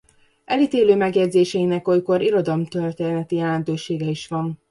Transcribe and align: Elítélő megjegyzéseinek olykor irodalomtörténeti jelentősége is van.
Elítélő 0.45 0.95
megjegyzéseinek 0.95 1.87
olykor 1.87 2.21
irodalomtörténeti 2.21 3.35
jelentősége 3.35 4.05
is 4.05 4.27
van. 4.27 4.59